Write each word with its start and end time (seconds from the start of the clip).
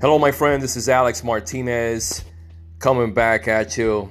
Hello, 0.00 0.16
my 0.16 0.30
friend. 0.30 0.62
This 0.62 0.76
is 0.76 0.88
Alex 0.88 1.24
Martinez 1.24 2.24
coming 2.78 3.12
back 3.12 3.48
at 3.48 3.76
you. 3.76 4.08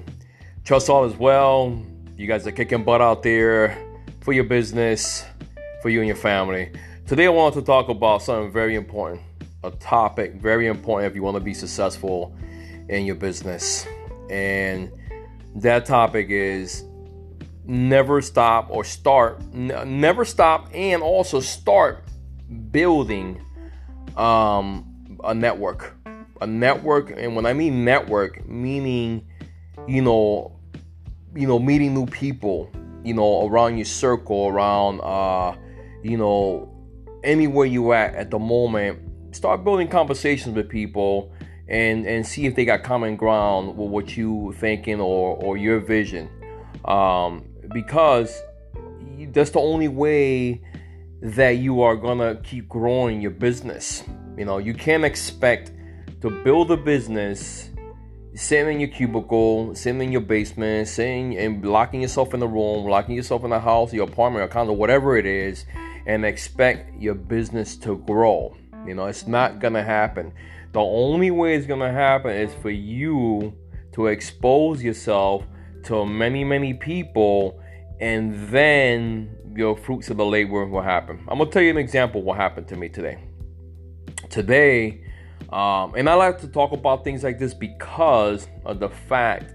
Trust 0.65 0.89
all 0.89 1.05
is 1.05 1.15
well. 1.15 1.81
You 2.17 2.28
guys 2.28 2.46
are 2.46 2.51
kicking 2.51 2.83
butt 2.83 2.99
out 2.99 3.23
there 3.23 3.78
for 4.19 4.33
your 4.33 4.44
business, 4.44 5.23
for 5.81 5.87
you 5.87 5.99
and 5.99 6.08
your 6.08 6.17
family. 6.17 6.73
Today, 7.05 7.28
I 7.28 7.29
want 7.29 7.53
to 7.53 7.62
talk 7.62 7.87
about 7.87 8.21
something 8.21 8.51
very 8.51 8.76
important, 8.76 9.21
a 9.63 9.71
topic 9.71 10.33
very 10.33 10.67
important 10.67 11.10
if 11.10 11.15
you 11.15 11.23
want 11.23 11.35
to 11.35 11.39
be 11.39 11.53
successful 11.53 12.35
in 12.90 13.06
your 13.06 13.15
business. 13.15 13.88
And 14.29 14.92
that 15.56 15.85
topic 15.85 16.27
is 16.30 16.84
never 17.63 18.22
stop 18.22 18.67
or 18.72 18.84
start, 18.84 19.40
n- 19.54 20.02
never 20.02 20.26
stop, 20.26 20.67
and 20.73 21.02
also 21.02 21.40
start 21.40 22.04
building 22.71 23.41
um, 24.17 24.86
a 25.23 25.34
network. 25.34 25.95
A 26.39 26.48
network, 26.48 27.12
and 27.17 27.35
when 27.35 27.45
I 27.48 27.53
mean 27.53 27.84
network, 27.84 28.48
meaning 28.48 29.25
you 29.88 30.02
know, 30.02 30.59
you 31.35 31.48
know, 31.48 31.59
meeting 31.59 31.94
new 31.94 32.05
people, 32.05 32.70
you 33.03 33.13
know, 33.13 33.48
around 33.48 33.77
your 33.77 33.85
circle, 33.85 34.48
around 34.48 34.99
uh, 35.02 35.55
you 36.03 36.17
know, 36.17 36.72
anywhere 37.23 37.66
you 37.66 37.94
at 37.94 38.16
at 38.16 38.31
the 38.31 38.39
moment. 38.39 38.99
Start 39.35 39.63
building 39.63 39.88
conversations 39.88 40.55
with 40.55 40.70
people 40.70 41.31
and 41.67 42.05
and 42.05 42.25
see 42.25 42.45
if 42.45 42.55
they 42.55 42.66
got 42.66 42.84
common 42.84 43.16
ground 43.16 43.77
with 43.77 43.89
what 43.89 44.17
you 44.17 44.53
thinking 44.58 44.99
or 44.99 45.36
or 45.38 45.58
your 45.58 45.80
vision. 45.80 46.30
Um, 46.86 47.45
because 47.73 48.41
that's 49.31 49.49
the 49.52 49.59
only 49.59 49.88
way 49.88 50.61
that 51.22 51.58
you 51.58 51.81
are 51.81 51.95
gonna 51.95 52.36
keep 52.44 52.70
growing 52.70 53.22
your 53.22 53.31
business. 53.31 54.03
You 54.38 54.45
know, 54.45 54.59
you 54.59 54.73
can't 54.73 55.03
expect 55.03 55.71
to 56.21 56.30
build 56.43 56.71
a 56.71 56.77
business 56.77 57.71
sitting 58.35 58.75
in 58.75 58.79
your 58.79 58.89
cubicle, 58.89 59.73
sitting 59.73 60.02
in 60.02 60.11
your 60.11 60.21
basement, 60.21 60.88
sitting 60.88 61.35
and 61.38 61.66
locking 61.66 62.02
yourself 62.02 62.35
in 62.35 62.39
the 62.39 62.47
room, 62.47 62.85
locking 62.85 63.16
yourself 63.16 63.44
in 63.44 63.49
the 63.49 63.59
house, 63.59 63.91
your 63.91 64.07
apartment, 64.07 64.45
or 64.45 64.47
condo, 64.47 64.73
whatever 64.73 65.17
it 65.17 65.25
is, 65.25 65.66
and 66.05 66.23
expect 66.23 67.02
your 67.02 67.16
business 67.16 67.75
to 67.77 67.97
grow. 67.97 68.55
You 68.85 68.94
know, 68.94 69.07
it's 69.07 69.25
not 69.25 69.59
gonna 69.59 69.83
happen. 69.83 70.31
The 70.72 70.81
only 70.81 71.31
way 71.31 71.55
it's 71.55 71.66
gonna 71.66 71.91
happen 71.91 72.31
is 72.31 72.53
for 72.61 72.69
you 72.69 73.55
to 73.94 74.07
expose 74.07 74.83
yourself 74.83 75.44
to 75.85 76.05
many, 76.05 76.44
many 76.44 76.75
people, 76.75 77.59
and 77.99 78.49
then 78.49 79.35
your 79.55 79.75
fruits 79.75 80.11
of 80.11 80.17
the 80.17 80.25
labor 80.25 80.67
will 80.67 80.81
happen. 80.83 81.25
I'm 81.27 81.39
gonna 81.39 81.49
tell 81.49 81.63
you 81.63 81.72
an 81.72 81.77
example 81.77 82.22
what 82.22 82.38
happened 82.38 82.67
to 82.67 82.75
me 82.75 82.89
today. 82.89 83.27
Today, 84.30 85.02
um, 85.50 85.95
and 85.95 86.09
I 86.09 86.16
like 86.16 86.39
to 86.42 86.47
talk 86.47 86.72
about 86.72 87.03
things 87.03 87.23
like 87.23 87.39
this 87.39 87.53
because 87.53 88.47
of 88.66 88.80
the 88.80 88.89
fact 88.89 89.53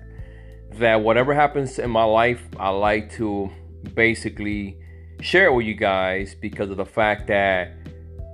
that 0.75 1.01
whatever 1.01 1.35
happens 1.35 1.79
in 1.79 1.91
my 1.91 2.05
life, 2.05 2.43
I 2.59 2.71
like 2.71 3.13
to 3.13 3.51
basically 3.95 4.79
share 5.21 5.47
it 5.47 5.55
with 5.55 5.67
you 5.67 5.75
guys 5.75 6.35
because 6.35 6.71
of 6.71 6.77
the 6.77 6.87
fact 6.87 7.27
that 7.29 7.73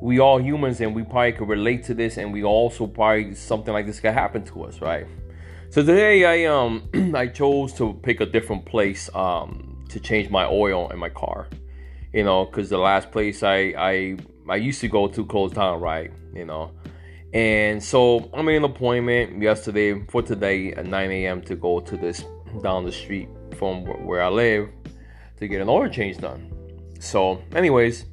we 0.00 0.20
all 0.20 0.40
humans 0.40 0.80
and 0.80 0.94
we 0.94 1.02
probably 1.02 1.32
could 1.32 1.48
relate 1.48 1.84
to 1.84 1.94
this 1.94 2.16
and 2.18 2.32
we 2.32 2.44
also 2.44 2.86
probably 2.86 3.34
something 3.34 3.74
like 3.74 3.86
this 3.86 4.00
could 4.00 4.14
happen 4.14 4.44
to 4.44 4.64
us, 4.64 4.80
right? 4.80 5.06
So 5.70 5.82
today 5.82 6.24
I 6.24 6.50
um 6.50 6.88
I 7.14 7.26
chose 7.26 7.72
to 7.74 7.94
pick 8.02 8.20
a 8.20 8.26
different 8.26 8.64
place 8.64 9.10
um 9.14 9.84
to 9.88 10.00
change 10.00 10.30
my 10.30 10.46
oil 10.46 10.88
in 10.90 10.98
my 10.98 11.08
car. 11.08 11.48
You 12.12 12.24
know, 12.24 12.46
cuz 12.46 12.68
the 12.70 12.78
last 12.78 13.10
place 13.10 13.42
I 13.42 13.74
I 13.76 14.16
I 14.48 14.56
used 14.56 14.80
to 14.80 14.88
go 14.88 15.08
to 15.08 15.24
closed 15.26 15.54
down, 15.54 15.80
right? 15.80 16.10
You 16.34 16.44
know. 16.44 16.72
And 17.32 17.82
so 17.82 18.30
I 18.32 18.42
made 18.42 18.56
an 18.56 18.64
appointment 18.64 19.42
yesterday 19.42 20.02
for 20.06 20.22
today 20.22 20.72
at 20.72 20.86
9 20.86 21.10
a.m. 21.10 21.42
to 21.42 21.56
go 21.56 21.80
to 21.80 21.96
this 21.96 22.24
down 22.62 22.84
the 22.84 22.92
street 22.92 23.28
from 23.58 23.84
where 24.06 24.22
I 24.22 24.28
live 24.28 24.70
to 25.36 25.46
get 25.46 25.60
an 25.60 25.68
oil 25.68 25.88
change 25.88 26.18
done. 26.18 26.50
So, 27.00 27.42
anyways, 27.54 28.06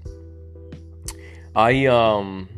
I 1.55 1.85
um 1.85 2.49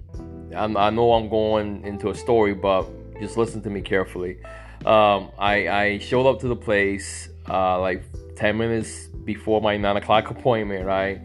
I'm, 0.55 0.77
i 0.77 0.89
know 0.89 1.13
I'm 1.13 1.29
going 1.29 1.83
into 1.83 2.09
a 2.09 2.15
story, 2.15 2.53
but 2.53 2.87
just 3.19 3.37
listen 3.37 3.61
to 3.63 3.69
me 3.69 3.81
carefully. 3.81 4.39
Um, 4.85 5.31
I, 5.37 5.67
I 5.67 5.97
showed 5.99 6.27
up 6.27 6.39
to 6.41 6.47
the 6.47 6.55
place 6.55 7.29
uh, 7.49 7.79
like 7.79 8.03
10 8.35 8.57
minutes 8.57 9.07
before 9.07 9.61
my 9.61 9.77
9 9.77 9.97
o'clock 9.97 10.29
appointment, 10.29 10.85
right? 10.85 11.21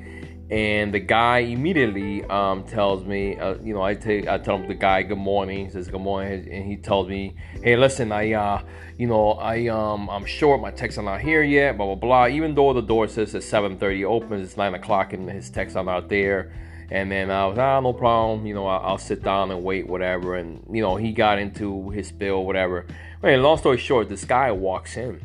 And 0.53 0.93
the 0.93 1.01
guy 1.01 1.39
immediately 1.39 2.25
um, 2.25 2.65
tells 2.65 3.07
me, 3.07 3.39
uh, 3.39 3.55
you 3.63 3.73
know, 3.73 3.81
I, 3.81 3.95
take, 3.95 4.29
I 4.29 4.37
tell 4.37 4.57
him 4.57 4.69
the 4.69 4.75
guy 4.75 5.03
good 5.03 5.17
morning. 5.17 5.65
He 5.65 5.71
says 5.71 5.89
good 5.89 6.03
morning, 6.03 6.47
and 6.47 6.67
he 6.67 6.77
tells 6.77 7.09
me, 7.09 7.35
hey, 7.63 7.75
listen, 7.75 8.13
I, 8.13 8.35
uh, 8.35 8.63
you 8.99 9.07
know, 9.07 9.33
I, 9.33 9.69
um, 9.69 10.11
I'm 10.11 10.27
short. 10.27 10.61
My 10.61 10.71
texts 10.71 10.99
are 10.99 11.05
not 11.05 11.23
here 11.23 11.43
yet. 11.43 11.79
Blah 11.79 11.87
blah 11.87 11.95
blah. 11.95 12.27
Even 12.27 12.55
though 12.55 12.75
the 12.75 12.83
door 12.83 13.09
says 13.09 13.35
it's 13.35 13.51
7:30 13.51 14.05
opens, 14.05 14.49
it's 14.49 14.59
9 14.59 14.75
o'clock, 14.75 15.15
and 15.15 15.27
his 15.31 15.49
texts 15.49 15.75
are 15.75 15.85
not 15.85 16.11
there. 16.11 16.53
And 16.91 17.11
then 17.11 17.31
I 17.31 17.47
was, 17.47 17.57
ah, 17.57 17.81
no 17.81 17.95
problem. 17.95 18.45
You 18.47 18.53
know, 18.53 18.67
I'll, 18.67 18.91
I'll 18.91 18.99
sit 18.99 19.23
down 19.23 19.51
and 19.53 19.65
wait, 19.65 19.87
whatever. 19.87 20.37
And 20.37 20.63
you 20.71 20.83
know, 20.83 20.97
he 20.97 21.13
got 21.13 21.39
into 21.39 21.89
his 21.89 22.09
spill, 22.09 22.45
whatever. 22.45 22.85
Anyway, 23.25 23.41
long 23.41 23.57
story 23.57 23.79
short, 23.79 24.11
this 24.11 24.27
guy 24.27 24.53
walks 24.53 24.99
in, 24.99 25.19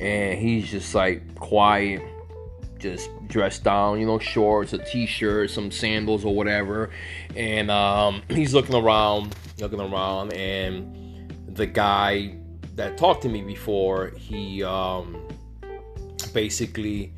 and 0.00 0.36
he's 0.36 0.68
just 0.68 0.96
like 0.96 1.36
quiet, 1.36 2.02
just 2.78 3.10
dressed 3.28 3.64
down, 3.64 4.00
you 4.00 4.06
know, 4.06 4.18
shorts, 4.18 4.72
a 4.72 4.78
t-shirt, 4.78 5.50
some 5.50 5.70
sandals 5.70 6.24
or 6.24 6.34
whatever. 6.34 6.90
And 7.34 7.70
um, 7.70 8.22
he's 8.28 8.54
looking 8.54 8.74
around, 8.74 9.34
looking 9.58 9.80
around, 9.80 10.32
and 10.32 11.32
the 11.48 11.66
guy 11.66 12.36
that 12.74 12.98
talked 12.98 13.22
to 13.22 13.28
me 13.28 13.42
before, 13.42 14.08
he 14.16 14.62
um, 14.62 15.16
basically 16.32 17.12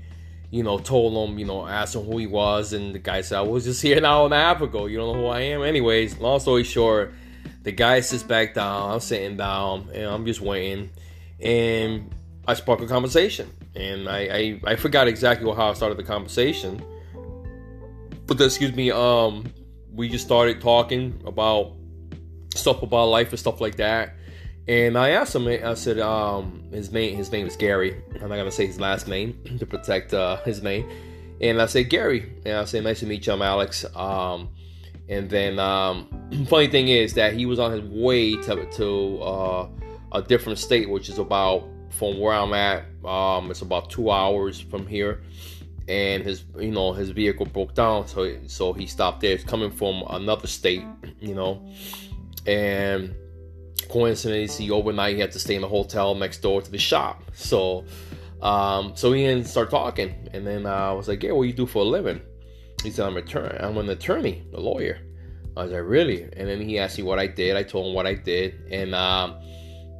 you 0.50 0.62
know, 0.62 0.78
told 0.78 1.28
him, 1.28 1.38
you 1.38 1.44
know, 1.44 1.66
asked 1.66 1.94
him 1.94 2.04
who 2.04 2.18
he 2.18 2.26
was, 2.26 2.72
and 2.72 2.94
the 2.94 2.98
guy 2.98 3.20
said, 3.20 3.38
I 3.38 3.42
was 3.42 3.64
just 3.64 3.82
here 3.82 3.98
an 3.98 4.04
hour 4.04 4.24
and 4.24 4.32
a 4.32 4.38
half 4.38 4.62
ago. 4.62 4.86
You 4.86 4.98
don't 4.98 5.14
know 5.14 5.22
who 5.22 5.26
I 5.28 5.40
am? 5.40 5.62
Anyways, 5.62 6.18
long 6.18 6.40
story 6.40 6.64
short, 6.64 7.12
the 7.64 7.72
guy 7.72 8.00
sits 8.00 8.22
back 8.22 8.54
down, 8.54 8.92
I'm 8.92 9.00
sitting 9.00 9.36
down, 9.36 9.90
and 9.92 10.04
I'm 10.04 10.24
just 10.24 10.40
waiting, 10.40 10.90
and 11.38 12.10
I 12.48 12.54
spark 12.54 12.80
a 12.80 12.86
conversation. 12.86 13.50
And 13.76 14.08
I, 14.08 14.18
I, 14.18 14.60
I 14.72 14.76
forgot 14.76 15.06
exactly 15.06 15.46
how 15.54 15.70
I 15.70 15.74
started 15.74 15.98
the 15.98 16.02
conversation. 16.02 16.82
But 18.26 18.40
excuse 18.40 18.74
me, 18.74 18.90
um, 18.90 19.44
we 19.92 20.08
just 20.08 20.24
started 20.24 20.58
talking 20.60 21.22
about 21.26 21.74
stuff 22.54 22.82
about 22.82 23.08
life 23.08 23.28
and 23.30 23.38
stuff 23.38 23.60
like 23.60 23.76
that. 23.76 24.14
And 24.66 24.96
I 24.96 25.10
asked 25.10 25.34
him, 25.34 25.46
I 25.46 25.74
said, 25.74 25.98
um, 25.98 26.62
his 26.72 26.90
name, 26.90 27.16
his 27.16 27.30
name 27.30 27.46
is 27.46 27.54
Gary. 27.54 28.02
I'm 28.14 28.30
not 28.30 28.36
gonna 28.36 28.50
say 28.50 28.66
his 28.66 28.80
last 28.80 29.08
name 29.08 29.38
to 29.58 29.66
protect 29.66 30.14
uh, 30.14 30.38
his 30.42 30.62
name. 30.62 30.88
And 31.42 31.60
I 31.60 31.66
said, 31.66 31.90
Gary, 31.90 32.32
and 32.46 32.56
I 32.56 32.64
said, 32.64 32.82
nice 32.82 33.00
to 33.00 33.06
meet 33.06 33.26
you, 33.26 33.34
I'm 33.34 33.42
Alex. 33.42 33.84
Um, 33.94 34.48
and 35.08 35.28
then, 35.28 35.58
um, 35.58 36.08
funny 36.48 36.68
thing 36.68 36.88
is 36.88 37.12
that 37.14 37.34
he 37.34 37.44
was 37.44 37.58
on 37.58 37.72
his 37.72 37.82
way 37.82 38.36
to, 38.36 38.70
to 38.72 39.22
uh, 39.22 39.68
a 40.12 40.22
different 40.22 40.58
state, 40.58 40.88
which 40.88 41.08
is 41.08 41.18
about 41.18 41.68
from 41.90 42.18
where 42.18 42.34
I'm 42.34 42.52
at. 42.52 42.84
Um, 43.04 43.50
it's 43.50 43.62
about 43.62 43.90
two 43.90 44.10
hours 44.10 44.60
from 44.60 44.86
here, 44.86 45.22
and 45.88 46.22
his, 46.22 46.44
you 46.58 46.70
know, 46.70 46.92
his 46.92 47.10
vehicle 47.10 47.46
broke 47.46 47.74
down, 47.74 48.06
so 48.06 48.36
so 48.46 48.72
he 48.72 48.86
stopped 48.86 49.20
there. 49.20 49.34
It's 49.34 49.44
coming 49.44 49.70
from 49.70 50.04
another 50.08 50.46
state, 50.46 50.84
you 51.20 51.34
know, 51.34 51.66
and 52.46 53.14
coincidentally, 53.88 54.70
overnight 54.70 55.14
he 55.14 55.20
had 55.20 55.32
to 55.32 55.38
stay 55.38 55.54
in 55.54 55.62
the 55.62 55.68
hotel 55.68 56.14
next 56.14 56.38
door 56.38 56.60
to 56.62 56.70
the 56.70 56.78
shop. 56.78 57.22
So, 57.34 57.84
um, 58.42 58.92
so 58.94 59.10
we 59.10 59.22
didn't 59.22 59.46
start 59.46 59.70
talking, 59.70 60.28
and 60.32 60.46
then 60.46 60.66
I 60.66 60.92
was 60.92 61.08
like, 61.08 61.22
"Yeah, 61.22 61.32
what 61.32 61.42
do 61.42 61.48
you 61.48 61.54
do 61.54 61.66
for 61.66 61.80
a 61.80 61.84
living?" 61.84 62.20
He 62.82 62.90
said, 62.90 63.06
"I'm 63.06 63.16
a 63.16 63.20
attorney. 63.20 63.58
I'm 63.58 63.76
an 63.78 63.88
attorney, 63.88 64.44
a 64.54 64.60
lawyer." 64.60 64.98
I 65.56 65.64
was 65.64 65.72
like, 65.72 65.82
"Really?" 65.84 66.22
And 66.22 66.48
then 66.48 66.60
he 66.60 66.78
asked 66.78 66.98
me 66.98 67.04
what 67.04 67.18
I 67.18 67.26
did. 67.26 67.56
I 67.56 67.62
told 67.62 67.86
him 67.86 67.94
what 67.94 68.06
I 68.06 68.14
did, 68.14 68.54
and 68.70 68.94
um, 68.94 69.36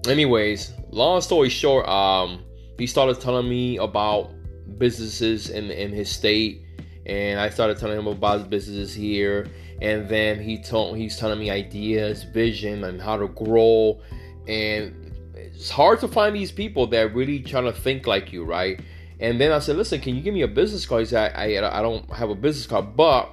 anyways, 0.06 0.72
long 0.90 1.20
story 1.20 1.48
short, 1.48 1.88
um, 1.88 2.44
he 2.78 2.86
started 2.86 3.20
telling 3.20 3.48
me 3.48 3.78
about 3.78 4.30
businesses 4.78 5.50
in 5.50 5.70
in 5.70 5.90
his 5.92 6.10
state, 6.10 6.62
and 7.06 7.40
I 7.40 7.48
started 7.48 7.78
telling 7.78 7.98
him 7.98 8.06
about 8.06 8.50
businesses 8.50 8.94
here 8.94 9.46
and 9.80 10.08
then 10.08 10.40
he 10.40 10.58
told 10.58 10.96
he's 10.96 11.16
telling 11.16 11.38
me 11.38 11.50
ideas, 11.50 12.24
vision, 12.24 12.84
and 12.84 13.00
how 13.00 13.16
to 13.16 13.28
grow. 13.28 14.00
And 14.48 15.14
it's 15.34 15.70
hard 15.70 16.00
to 16.00 16.08
find 16.08 16.34
these 16.34 16.50
people 16.50 16.86
that 16.88 17.14
really 17.14 17.40
trying 17.40 17.64
to 17.64 17.72
think 17.72 18.06
like 18.06 18.32
you, 18.32 18.44
right? 18.44 18.80
And 19.20 19.40
then 19.40 19.52
I 19.52 19.58
said, 19.60 19.76
listen, 19.76 20.00
can 20.00 20.16
you 20.16 20.22
give 20.22 20.34
me 20.34 20.42
a 20.42 20.48
business 20.48 20.84
card? 20.86 21.00
He 21.00 21.06
said, 21.06 21.32
I, 21.34 21.54
I, 21.54 21.78
I 21.78 21.82
don't 21.82 22.10
have 22.12 22.30
a 22.30 22.34
business 22.34 22.66
card, 22.66 22.96
but 22.96 23.30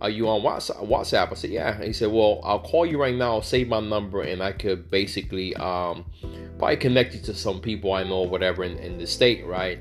are 0.00 0.10
you 0.10 0.28
on 0.28 0.42
WhatsApp? 0.42 1.30
I 1.30 1.34
said, 1.34 1.50
yeah. 1.50 1.82
He 1.82 1.92
said, 1.92 2.10
well, 2.10 2.40
I'll 2.42 2.60
call 2.60 2.86
you 2.86 3.00
right 3.00 3.14
now, 3.14 3.34
I'll 3.34 3.42
save 3.42 3.68
my 3.68 3.80
number, 3.80 4.22
and 4.22 4.42
I 4.42 4.52
could 4.52 4.90
basically 4.90 5.54
um, 5.56 6.04
probably 6.58 6.76
connect 6.76 7.14
you 7.14 7.20
to 7.22 7.34
some 7.34 7.60
people 7.60 7.92
I 7.92 8.04
know, 8.04 8.22
whatever, 8.22 8.64
in, 8.64 8.78
in 8.78 8.98
the 8.98 9.06
state, 9.06 9.44
right? 9.44 9.78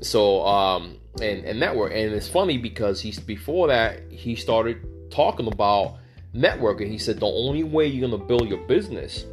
So, 0.00 0.46
um, 0.46 0.98
and, 1.20 1.44
and 1.44 1.60
network. 1.60 1.92
And 1.92 2.12
it's 2.12 2.28
funny 2.28 2.56
because 2.56 3.00
he's 3.00 3.18
before 3.18 3.68
that, 3.68 4.10
he 4.10 4.34
started 4.34 5.10
talking 5.10 5.46
about 5.46 5.98
networking. 6.34 6.88
He 6.88 6.98
said 6.98 7.20
the 7.20 7.26
only 7.26 7.64
way 7.64 7.86
you're 7.86 8.08
gonna 8.08 8.22
build 8.22 8.48
your 8.48 8.64
business 8.66 9.26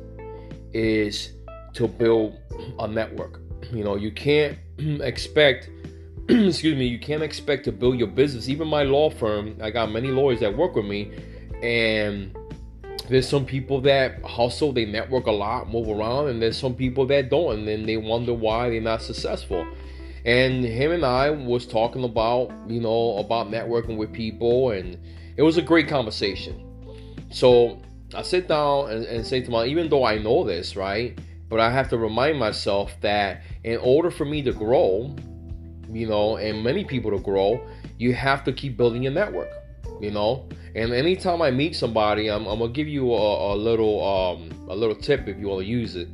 is 0.73 1.33
to 1.73 1.87
build 1.87 2.37
a 2.79 2.87
network. 2.87 3.39
You 3.71 3.83
know, 3.83 3.95
you 3.95 4.11
can't 4.11 4.57
expect 4.77 5.69
excuse 6.29 6.75
me, 6.75 6.85
you 6.85 6.99
can't 6.99 7.23
expect 7.23 7.63
to 7.63 7.71
build 7.71 7.97
your 7.97 8.09
business. 8.09 8.49
Even 8.49 8.67
my 8.67 8.83
law 8.83 9.09
firm, 9.09 9.55
I 9.61 9.69
got 9.69 9.89
many 9.89 10.09
lawyers 10.09 10.41
that 10.41 10.57
work 10.57 10.75
with 10.75 10.83
me, 10.83 11.13
and 11.63 12.37
there's 13.07 13.29
some 13.29 13.45
people 13.45 13.79
that 13.81 14.21
hustle, 14.25 14.73
they 14.73 14.83
network 14.83 15.27
a 15.27 15.31
lot, 15.31 15.69
move 15.69 15.87
around, 15.87 16.27
and 16.27 16.41
there's 16.41 16.57
some 16.57 16.75
people 16.75 17.05
that 17.05 17.29
don't, 17.29 17.59
and 17.59 17.67
then 17.67 17.85
they 17.85 17.95
wonder 17.95 18.33
why 18.33 18.69
they're 18.69 18.81
not 18.81 19.01
successful. 19.01 19.65
And 20.25 20.65
him 20.65 20.91
and 20.91 21.05
I 21.05 21.29
was 21.29 21.65
talking 21.65 22.03
about, 22.03 22.51
you 22.67 22.81
know, 22.81 23.19
about 23.19 23.47
networking 23.47 23.95
with 23.95 24.11
people, 24.11 24.71
and 24.71 24.97
it 25.37 25.43
was 25.43 25.55
a 25.55 25.61
great 25.61 25.87
conversation. 25.87 26.61
So 27.29 27.81
I 28.13 28.23
sit 28.23 28.49
down 28.49 28.91
and, 28.91 29.05
and 29.05 29.25
say 29.25 29.39
to 29.43 29.49
my, 29.49 29.65
even 29.65 29.87
though 29.87 30.03
I 30.03 30.17
know 30.17 30.43
this, 30.43 30.75
right? 30.75 31.17
But 31.47 31.61
I 31.61 31.71
have 31.71 31.87
to 31.91 31.97
remind 31.97 32.37
myself 32.37 32.93
that 32.99 33.43
in 33.63 33.77
order 33.77 34.11
for 34.11 34.25
me 34.25 34.41
to 34.41 34.51
grow, 34.51 35.15
you 35.91 36.07
know, 36.07 36.37
and 36.37 36.63
many 36.63 36.83
people 36.83 37.11
to 37.11 37.19
grow, 37.19 37.61
you 37.97 38.13
have 38.13 38.43
to 38.45 38.53
keep 38.53 38.77
building 38.77 39.03
your 39.03 39.11
network, 39.11 39.49
you 40.01 40.11
know. 40.11 40.47
And 40.75 40.93
anytime 40.93 41.41
I 41.41 41.51
meet 41.51 41.75
somebody, 41.75 42.29
I'm, 42.29 42.45
I'm 42.45 42.59
gonna 42.59 42.71
give 42.71 42.87
you 42.87 43.13
a, 43.13 43.53
a 43.53 43.55
little 43.55 44.03
um, 44.03 44.69
a 44.69 44.75
little 44.75 44.95
tip 44.95 45.27
if 45.27 45.37
you 45.37 45.47
want 45.47 45.61
to 45.61 45.67
use 45.67 45.95
it. 45.95 46.07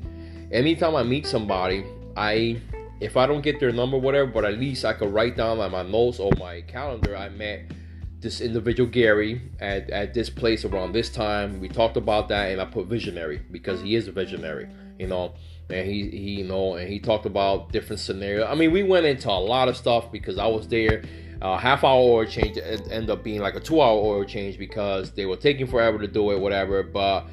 Anytime 0.51 0.95
I 0.95 1.03
meet 1.03 1.25
somebody, 1.25 1.85
I 2.15 2.61
if 2.99 3.17
I 3.17 3.25
don't 3.25 3.41
get 3.41 3.59
their 3.59 3.71
number, 3.71 3.97
whatever, 3.97 4.29
but 4.29 4.45
at 4.45 4.57
least 4.57 4.85
I 4.85 4.93
could 4.93 5.13
write 5.13 5.35
down 5.35 5.59
on 5.59 5.71
my 5.71 5.83
notes 5.83 6.19
or 6.19 6.31
my 6.37 6.61
calendar. 6.61 7.15
I 7.17 7.29
met 7.29 7.71
this 8.19 8.39
individual 8.39 8.89
Gary 8.89 9.41
at, 9.59 9.89
at 9.89 10.13
this 10.13 10.29
place 10.29 10.63
around 10.63 10.93
this 10.93 11.09
time. 11.09 11.59
We 11.59 11.67
talked 11.67 11.97
about 11.97 12.29
that, 12.29 12.51
and 12.51 12.61
I 12.61 12.65
put 12.65 12.87
visionary 12.87 13.41
because 13.51 13.81
he 13.81 13.95
is 13.95 14.07
a 14.07 14.11
visionary, 14.11 14.69
you 14.97 15.07
know 15.07 15.33
and 15.69 15.87
he, 15.87 16.09
he 16.09 16.31
you 16.39 16.43
know 16.43 16.75
and 16.75 16.89
he 16.89 16.99
talked 16.99 17.25
about 17.25 17.71
different 17.71 17.99
scenarios. 17.99 18.47
I 18.49 18.55
mean 18.55 18.71
we 18.71 18.83
went 18.83 19.05
into 19.05 19.29
a 19.29 19.31
lot 19.31 19.67
of 19.67 19.77
stuff 19.77 20.11
because 20.11 20.37
i 20.37 20.47
was 20.47 20.67
there. 20.67 21.03
Uh, 21.41 21.57
half 21.57 21.83
hour 21.83 21.99
oil 21.99 22.25
change 22.25 22.57
ended 22.57 23.09
up 23.09 23.21
being 23.21 23.41
like 23.41 23.55
a 23.55 23.59
two 23.59 23.81
hour 23.81 23.97
oil 23.97 24.23
change 24.23 24.57
because 24.57 25.11
they 25.11 25.25
were 25.25 25.35
taking 25.35 25.67
forever 25.67 25.97
to 25.99 26.07
do 26.07 26.31
it 26.31 26.39
whatever. 26.39 26.83
But 26.83 27.25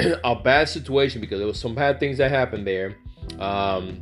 a 0.24 0.34
bad 0.34 0.68
situation 0.68 1.20
because 1.20 1.38
there 1.38 1.46
was 1.46 1.60
some 1.60 1.74
bad 1.74 2.00
things 2.00 2.18
that 2.18 2.30
happened 2.30 2.66
there 2.66 2.96
um, 3.38 4.00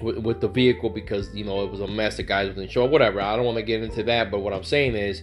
with, 0.00 0.18
with, 0.18 0.40
the 0.40 0.46
vehicle 0.46 0.90
because 0.90 1.34
you 1.34 1.44
know 1.44 1.64
it 1.64 1.70
was 1.72 1.80
a 1.80 1.88
mess. 1.88 2.18
The 2.18 2.22
guys 2.22 2.48
wasn't 2.48 2.70
sure 2.70 2.88
whatever. 2.88 3.20
I 3.20 3.34
don't 3.34 3.44
want 3.44 3.56
to 3.56 3.62
get 3.62 3.82
into 3.82 4.04
that 4.04 4.30
but 4.30 4.40
what 4.40 4.52
i'm 4.52 4.64
saying 4.64 4.94
is 4.94 5.22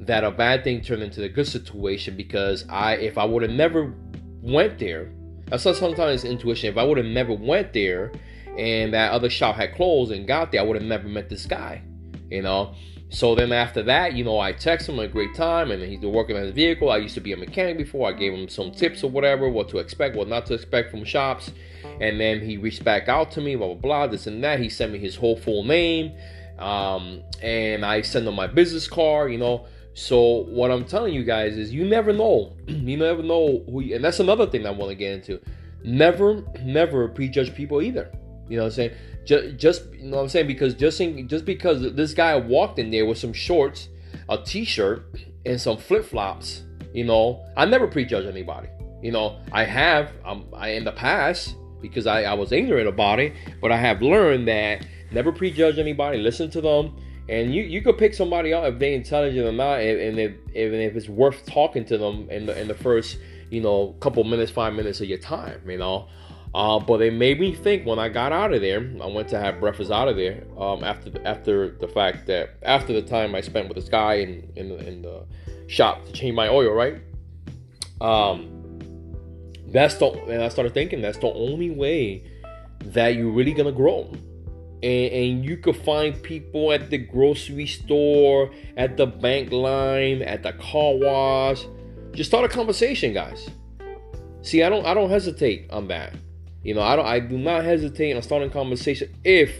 that 0.00 0.24
a 0.24 0.30
bad 0.30 0.64
thing 0.64 0.80
turned 0.80 1.02
into 1.02 1.22
a 1.22 1.28
good 1.28 1.46
situation 1.46 2.16
because 2.16 2.64
i 2.68 2.94
if 2.94 3.18
i 3.18 3.24
would 3.24 3.42
have 3.42 3.50
never 3.50 3.94
went 4.40 4.78
there 4.78 5.12
I 5.52 5.56
saw 5.56 5.72
sometimes 5.72 6.24
intuition. 6.24 6.70
If 6.70 6.78
I 6.78 6.84
would 6.84 6.98
have 6.98 7.06
never 7.06 7.32
went 7.32 7.72
there 7.72 8.12
and 8.56 8.94
that 8.94 9.12
other 9.12 9.30
shop 9.30 9.56
had 9.56 9.74
closed 9.74 10.12
and 10.12 10.26
got 10.26 10.52
there, 10.52 10.60
I 10.60 10.64
would 10.64 10.76
have 10.76 10.84
never 10.84 11.08
met 11.08 11.28
this 11.28 11.46
guy. 11.46 11.82
You 12.30 12.42
know? 12.42 12.74
So 13.12 13.34
then 13.34 13.50
after 13.50 13.82
that, 13.82 14.14
you 14.14 14.22
know, 14.22 14.38
I 14.38 14.52
text 14.52 14.88
him 14.88 15.00
a 15.00 15.08
great 15.08 15.34
time 15.34 15.72
and 15.72 15.82
he's 15.82 16.00
working 16.00 16.36
on 16.36 16.42
his 16.42 16.52
vehicle. 16.52 16.90
I 16.90 16.98
used 16.98 17.14
to 17.14 17.20
be 17.20 17.32
a 17.32 17.36
mechanic 17.36 17.76
before. 17.76 18.08
I 18.08 18.12
gave 18.12 18.32
him 18.32 18.48
some 18.48 18.70
tips 18.70 19.02
or 19.02 19.10
whatever, 19.10 19.48
what 19.48 19.68
to 19.70 19.78
expect, 19.78 20.14
what 20.14 20.28
not 20.28 20.46
to 20.46 20.54
expect 20.54 20.92
from 20.92 21.04
shops. 21.04 21.50
And 22.00 22.20
then 22.20 22.40
he 22.40 22.56
reached 22.56 22.84
back 22.84 23.08
out 23.08 23.32
to 23.32 23.40
me, 23.40 23.56
blah, 23.56 23.66
blah, 23.66 23.74
blah, 23.74 24.06
this 24.06 24.28
and 24.28 24.42
that. 24.44 24.60
He 24.60 24.68
sent 24.68 24.92
me 24.92 25.00
his 25.00 25.16
whole 25.16 25.36
full 25.36 25.64
name. 25.64 26.12
Um, 26.60 27.22
and 27.42 27.84
I 27.84 28.02
sent 28.02 28.28
him 28.28 28.34
my 28.34 28.46
business 28.46 28.86
card, 28.86 29.32
you 29.32 29.38
know. 29.38 29.66
So 30.00 30.44
what 30.44 30.70
I'm 30.70 30.86
telling 30.86 31.12
you 31.12 31.22
guys 31.24 31.58
is 31.58 31.74
you 31.74 31.84
never 31.84 32.10
know. 32.10 32.56
you 32.66 32.96
never 32.96 33.22
know 33.22 33.62
who 33.66 33.82
you, 33.82 33.96
and 33.96 34.02
that's 34.02 34.18
another 34.18 34.46
thing 34.46 34.66
I 34.66 34.70
want 34.70 34.88
to 34.88 34.94
get 34.94 35.12
into. 35.12 35.38
Never, 35.84 36.42
never 36.62 37.06
prejudge 37.08 37.54
people 37.54 37.82
either. 37.82 38.10
You 38.48 38.56
know 38.56 38.62
what 38.62 38.68
I'm 38.68 38.76
saying? 38.76 38.92
Just, 39.26 39.56
just 39.58 39.92
you 39.92 40.04
know 40.04 40.16
what 40.16 40.22
I'm 40.22 40.28
saying 40.30 40.46
because 40.46 40.72
just 40.72 41.02
in, 41.02 41.28
just 41.28 41.44
because 41.44 41.92
this 41.92 42.14
guy 42.14 42.34
walked 42.34 42.78
in 42.78 42.90
there 42.90 43.04
with 43.04 43.18
some 43.18 43.34
shorts, 43.34 43.90
a 44.30 44.38
t-shirt, 44.38 45.04
and 45.44 45.60
some 45.60 45.76
flip-flops, 45.76 46.62
you 46.94 47.04
know, 47.04 47.44
I 47.54 47.66
never 47.66 47.86
prejudge 47.86 48.24
anybody. 48.24 48.68
You 49.02 49.12
know, 49.12 49.38
I 49.52 49.64
have 49.64 50.12
um, 50.24 50.46
I 50.54 50.70
in 50.70 50.84
the 50.84 50.92
past 50.92 51.56
because 51.82 52.06
I, 52.06 52.22
I 52.22 52.32
was 52.32 52.52
ignorant 52.52 52.88
about 52.88 53.20
it, 53.20 53.34
but 53.60 53.70
I 53.70 53.76
have 53.76 54.00
learned 54.00 54.48
that 54.48 54.86
never 55.12 55.30
prejudge 55.30 55.78
anybody. 55.78 56.16
Listen 56.16 56.50
to 56.52 56.62
them 56.62 56.96
and 57.28 57.54
you 57.54 57.62
you 57.62 57.82
could 57.82 57.98
pick 57.98 58.14
somebody 58.14 58.52
out 58.52 58.64
if 58.64 58.78
they're 58.78 58.92
intelligent 58.92 59.46
or 59.46 59.52
not, 59.52 59.80
and 59.80 60.18
if 60.18 60.32
even 60.54 60.80
if 60.80 60.96
it's 60.96 61.08
worth 61.08 61.44
talking 61.46 61.84
to 61.86 61.98
them 61.98 62.28
in 62.30 62.46
the 62.46 62.60
in 62.60 62.68
the 62.68 62.74
first 62.74 63.18
you 63.50 63.60
know 63.60 63.94
couple 64.00 64.24
minutes, 64.24 64.50
five 64.50 64.74
minutes 64.74 65.00
of 65.00 65.08
your 65.08 65.18
time, 65.18 65.60
you 65.68 65.78
know. 65.78 66.08
Uh, 66.52 66.80
but 66.80 67.00
it 67.00 67.12
made 67.12 67.38
me 67.38 67.54
think 67.54 67.86
when 67.86 68.00
I 68.00 68.08
got 68.08 68.32
out 68.32 68.52
of 68.52 68.60
there. 68.60 68.80
I 69.00 69.06
went 69.06 69.28
to 69.28 69.38
have 69.38 69.60
breakfast 69.60 69.92
out 69.92 70.08
of 70.08 70.16
there 70.16 70.42
um, 70.58 70.82
after 70.82 71.08
the, 71.08 71.24
after 71.24 71.70
the 71.70 71.86
fact 71.86 72.26
that 72.26 72.56
after 72.62 72.92
the 72.92 73.02
time 73.02 73.36
I 73.36 73.40
spent 73.40 73.68
with 73.68 73.76
this 73.76 73.88
guy 73.88 74.14
in 74.14 74.52
in 74.56 74.68
the, 74.70 74.88
in 74.88 75.02
the 75.02 75.26
shop 75.68 76.04
to 76.06 76.12
change 76.12 76.34
my 76.34 76.48
oil, 76.48 76.72
right? 76.72 77.00
Um, 78.00 78.56
that's 79.68 79.94
the 79.96 80.06
and 80.06 80.42
I 80.42 80.48
started 80.48 80.74
thinking 80.74 81.00
that's 81.00 81.18
the 81.18 81.32
only 81.32 81.70
way 81.70 82.24
that 82.86 83.14
you're 83.14 83.30
really 83.30 83.52
gonna 83.52 83.70
grow 83.70 84.12
and, 84.82 85.12
and 85.12 85.44
you 85.44 85.56
could 85.56 85.76
find 85.76 86.20
people 86.22 86.72
at 86.72 86.90
the 86.90 86.98
grocery 86.98 87.66
store, 87.66 88.50
at 88.76 88.96
the 88.96 89.06
bank 89.06 89.52
line, 89.52 90.22
at 90.22 90.42
the 90.42 90.52
car 90.54 90.94
wash. 90.94 91.66
Just 92.12 92.30
start 92.30 92.44
a 92.44 92.48
conversation, 92.48 93.12
guys. 93.12 93.48
See, 94.42 94.62
I 94.62 94.68
don't 94.68 94.86
I 94.86 94.94
don't 94.94 95.10
hesitate 95.10 95.70
on 95.70 95.88
that. 95.88 96.14
You 96.62 96.74
know, 96.74 96.82
I 96.82 96.96
don't 96.96 97.06
I 97.06 97.20
do 97.20 97.38
not 97.38 97.64
hesitate 97.64 98.14
on 98.14 98.22
starting 98.22 98.50
conversation 98.50 99.14
if 99.24 99.54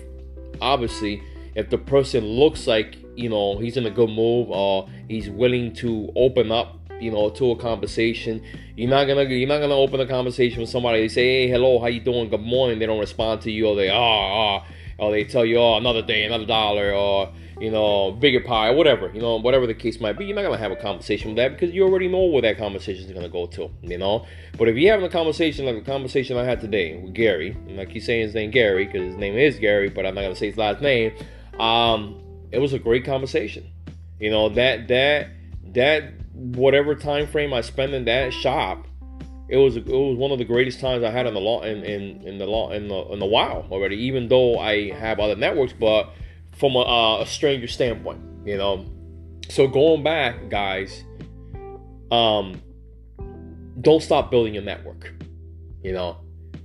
obviously 0.60 1.22
if 1.54 1.68
the 1.70 1.78
person 1.78 2.24
looks 2.24 2.66
like, 2.66 2.96
you 3.16 3.28
know, 3.28 3.58
he's 3.58 3.76
in 3.76 3.86
a 3.86 3.90
good 3.90 4.10
mood 4.10 4.48
or 4.50 4.88
he's 5.08 5.28
willing 5.28 5.74
to 5.74 6.10
open 6.16 6.50
up 6.50 6.76
you 7.00 7.10
know, 7.10 7.30
to 7.30 7.52
a 7.52 7.56
conversation. 7.56 8.42
You're 8.76 8.90
not 8.90 9.06
gonna 9.06 9.22
you're 9.24 9.48
not 9.48 9.60
gonna 9.60 9.74
open 9.74 10.00
a 10.00 10.06
conversation 10.06 10.60
with 10.60 10.68
somebody. 10.68 11.00
They 11.00 11.08
say, 11.08 11.22
"Hey, 11.22 11.48
hello, 11.48 11.78
how 11.78 11.86
you 11.86 12.00
doing? 12.00 12.28
Good 12.28 12.42
morning." 12.42 12.78
They 12.78 12.84
don't 12.84 13.00
respond 13.00 13.40
to 13.42 13.50
you, 13.50 13.68
or 13.68 13.74
they 13.76 13.88
ah 13.88 13.96
ah 13.96 14.66
or 15.00 15.10
they 15.10 15.24
tell 15.24 15.44
you, 15.44 15.56
oh, 15.56 15.76
another 15.76 16.02
day, 16.02 16.24
another 16.24 16.44
dollar, 16.44 16.92
or 16.92 17.32
you 17.58 17.70
know, 17.70 18.12
bigger 18.12 18.40
pie, 18.40 18.70
whatever, 18.70 19.10
you 19.12 19.20
know, 19.20 19.36
whatever 19.36 19.66
the 19.66 19.74
case 19.74 20.00
might 20.00 20.16
be, 20.16 20.24
you're 20.24 20.36
not 20.36 20.42
gonna 20.42 20.56
have 20.56 20.72
a 20.72 20.76
conversation 20.76 21.30
with 21.30 21.36
that 21.36 21.52
because 21.52 21.74
you 21.74 21.82
already 21.82 22.08
know 22.08 22.24
where 22.24 22.42
that 22.42 22.56
conversation 22.56 23.04
is 23.04 23.12
gonna 23.12 23.28
go 23.28 23.46
to, 23.46 23.70
you 23.82 23.98
know. 23.98 24.26
But 24.56 24.68
if 24.68 24.76
you're 24.76 24.90
having 24.90 25.06
a 25.06 25.10
conversation 25.10 25.66
like 25.66 25.74
the 25.76 25.90
conversation 25.90 26.36
I 26.36 26.44
had 26.44 26.60
today 26.60 26.98
with 26.98 27.14
Gary, 27.14 27.56
and 27.68 27.80
I 27.80 27.86
keep 27.86 28.02
saying 28.02 28.22
his 28.22 28.34
name 28.34 28.50
Gary 28.50 28.86
because 28.86 29.08
his 29.08 29.16
name 29.16 29.36
is 29.36 29.58
Gary, 29.58 29.88
but 29.88 30.06
I'm 30.06 30.14
not 30.14 30.22
gonna 30.22 30.36
say 30.36 30.46
his 30.48 30.56
last 30.56 30.80
name. 30.80 31.12
Um, 31.58 32.22
it 32.50 32.58
was 32.58 32.72
a 32.72 32.78
great 32.78 33.04
conversation. 33.04 33.70
You 34.18 34.30
know 34.30 34.50
that 34.50 34.88
that 34.88 35.28
that 35.72 36.12
whatever 36.34 36.94
time 36.94 37.26
frame 37.26 37.52
I 37.52 37.60
spent 37.60 37.92
in 37.92 38.06
that 38.06 38.32
shop 38.32 38.86
it 39.50 39.56
was 39.56 39.76
it 39.76 39.86
was 39.86 40.16
one 40.16 40.30
of 40.30 40.38
the 40.38 40.44
greatest 40.44 40.78
times 40.78 41.02
I 41.02 41.10
had 41.10 41.26
in 41.26 41.34
the 41.34 41.40
law 41.40 41.62
in, 41.62 41.82
in, 41.82 42.22
in 42.22 42.38
the 42.38 42.46
law 42.46 42.70
in 42.70 42.86
the 42.86 43.00
in 43.08 43.18
the 43.18 43.26
while 43.26 43.66
already. 43.70 43.96
Even 43.96 44.28
though 44.28 44.58
I 44.58 44.92
have 44.92 45.18
other 45.18 45.34
networks, 45.34 45.72
but 45.72 46.10
from 46.56 46.76
a, 46.76 47.18
a 47.22 47.26
stranger 47.26 47.66
standpoint, 47.66 48.20
you 48.44 48.56
know. 48.56 48.86
So 49.48 49.66
going 49.66 50.04
back, 50.04 50.48
guys, 50.50 51.02
um, 52.12 52.62
don't 53.80 54.00
stop 54.00 54.30
building 54.30 54.54
your 54.54 54.62
network. 54.62 55.12
You 55.82 55.94
know, 55.94 56.18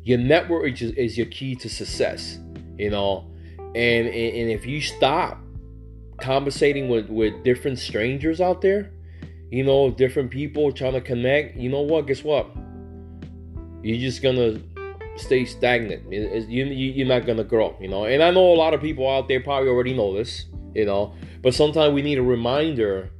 your 0.03 0.19
network 0.19 0.79
is, 0.79 0.91
is 0.91 1.17
your 1.17 1.27
key 1.27 1.55
to 1.55 1.69
success. 1.69 2.37
You 2.77 2.91
know, 2.91 3.31
and 3.57 4.07
and 4.07 4.51
if 4.51 4.67
you 4.67 4.79
stop 4.79 5.39
conversating 6.21 6.87
with 6.87 7.09
with 7.09 7.43
different 7.43 7.79
strangers 7.79 8.39
out 8.39 8.61
there, 8.61 8.91
you 9.49 9.63
know, 9.63 9.89
different 9.89 10.29
people 10.29 10.71
trying 10.71 10.93
to 10.93 11.01
connect, 11.01 11.57
you 11.57 11.69
know 11.69 11.81
what? 11.81 12.05
Guess 12.05 12.23
what? 12.23 12.47
You're 13.83 13.99
just 13.99 14.21
gonna 14.21 14.59
stay 15.17 15.45
stagnant. 15.45 16.11
You, 16.11 16.65
you're 16.65 17.07
not 17.07 17.25
gonna 17.25 17.43
grow, 17.43 17.75
you 17.79 17.87
know. 17.87 18.05
And 18.05 18.21
I 18.21 18.31
know 18.31 18.53
a 18.53 18.55
lot 18.55 18.73
of 18.73 18.81
people 18.81 19.09
out 19.09 19.27
there 19.27 19.39
probably 19.39 19.69
already 19.69 19.93
know 19.93 20.13
this, 20.13 20.45
you 20.73 20.85
know. 20.85 21.13
But 21.41 21.53
sometimes 21.53 21.93
we 21.93 22.01
need 22.01 22.17
a 22.17 22.23
reminder 22.23 23.11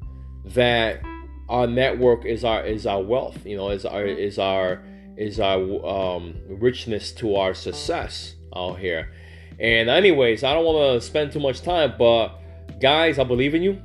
that 0.46 1.02
our 1.50 1.68
network 1.68 2.26
is 2.26 2.44
our 2.44 2.66
is 2.66 2.86
our 2.86 3.02
wealth, 3.02 3.46
you 3.46 3.56
know, 3.56 3.70
is 3.70 3.86
our 3.86 4.06
is 4.06 4.40
our 4.40 4.84
is 5.18 5.40
our 5.40 5.86
um, 5.86 6.36
richness 6.50 7.12
to 7.14 7.36
our 7.36 7.54
success 7.54 8.36
out 8.56 8.80
here. 8.80 9.12
And 9.60 9.90
anyways, 9.90 10.44
I 10.44 10.54
don't 10.54 10.66
want 10.66 11.02
to 11.02 11.06
spend 11.06 11.32
too 11.32 11.40
much 11.40 11.62
time, 11.62 11.94
but 11.98 12.40
guys, 12.82 13.20
I 13.20 13.24
believe 13.24 13.56
in 13.56 13.64
you. 13.64 13.82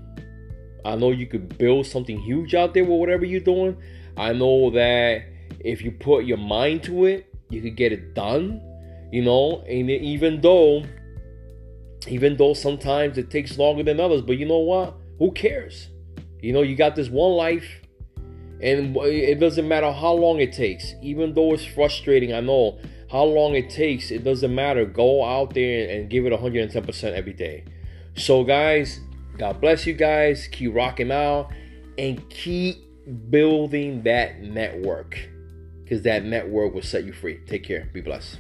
I 0.85 0.97
know 0.97 1.11
you 1.11 1.27
could 1.27 1.57
build 1.59 1.87
something 1.87 2.19
huge 2.19 2.55
out 2.55 2.75
there 2.75 2.85
with 2.85 2.99
whatever 2.99 3.25
you're 3.25 3.41
doing. 3.41 3.77
I 4.17 4.33
know 4.33 4.71
that 4.71 5.23
if 5.61 5.83
you 5.83 5.93
put 5.93 6.25
your 6.25 6.38
mind 6.38 6.83
to 6.85 7.05
it, 7.07 7.33
you 7.49 7.61
could 7.62 7.76
get 7.76 7.93
it 7.93 8.14
done. 8.14 8.61
You 9.12 9.23
know, 9.23 9.62
and 9.69 9.90
even 9.90 10.40
though, 10.40 10.85
even 12.07 12.37
though 12.37 12.55
sometimes 12.55 13.19
it 13.19 13.31
takes 13.31 13.59
longer 13.59 13.83
than 13.83 13.99
others, 13.99 14.23
but 14.23 14.38
you 14.38 14.47
know 14.47 14.59
what? 14.61 14.95
Who 15.19 15.33
cares? 15.33 15.88
You 16.40 16.52
know, 16.52 16.62
you 16.62 16.76
got 16.76 16.95
this 16.95 17.09
one 17.09 17.33
life, 17.33 17.69
And 18.62 18.95
it 18.97 19.40
doesn't 19.40 19.67
matter 19.67 19.90
how 19.90 20.12
long 20.12 20.40
it 20.40 20.52
takes, 20.52 20.95
even 21.00 21.33
though 21.33 21.55
it's 21.55 21.64
frustrating, 21.64 22.35
I 22.35 22.40
know 22.40 22.79
how 23.11 23.25
long 23.25 23.55
it 23.55 23.71
takes, 23.71 24.11
it 24.11 24.23
doesn't 24.23 24.55
matter. 24.55 24.85
Go 24.85 25.25
out 25.25 25.55
there 25.55 25.88
and 25.88 26.11
give 26.11 26.26
it 26.26 26.33
110% 26.33 27.12
every 27.12 27.33
day. 27.33 27.64
So, 28.17 28.45
guys, 28.45 29.00
God 29.38 29.61
bless 29.61 29.87
you 29.87 29.95
guys. 29.95 30.47
Keep 30.52 30.75
rocking 30.75 31.11
out 31.11 31.50
and 31.97 32.29
keep 32.29 32.76
building 33.31 34.02
that 34.02 34.43
network 34.43 35.29
because 35.90 36.04
that 36.04 36.25
network 36.25 36.73
will 36.73 36.82
set 36.82 37.02
you 37.02 37.12
free. 37.12 37.40
Take 37.49 37.64
care. 37.64 37.88
Be 37.92 38.00
blessed. 38.00 38.38